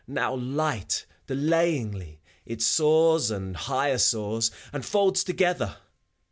Now 0.07 0.33
light, 0.33 1.05
delayingly, 1.27 2.21
it 2.43 2.63
soars 2.63 3.29
and 3.29 3.55
higher 3.55 3.99
soars, 3.99 4.49
And 4.73 4.83
folds 4.83 5.23
together. 5.23 5.77